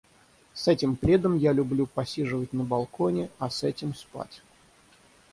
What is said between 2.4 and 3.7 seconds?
на балконе, а с